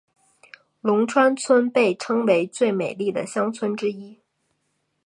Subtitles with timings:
[0.79, 4.19] 龙川村被称为最美丽的乡村之一。